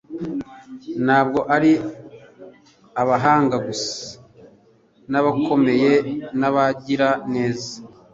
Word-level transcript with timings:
Ntabwo 1.05 1.39
ari 1.55 1.71
abahanga 3.01 3.55
gusa 3.67 3.95
n'abakomeye 5.11 5.91
n'abagira 6.39 7.09
neza, 7.33 7.69